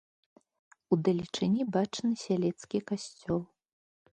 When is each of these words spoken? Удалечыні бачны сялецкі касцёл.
Удалечыні 0.95 1.67
бачны 1.75 2.11
сялецкі 2.23 2.77
касцёл. 2.89 3.41